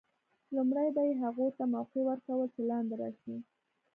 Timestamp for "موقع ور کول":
1.73-2.47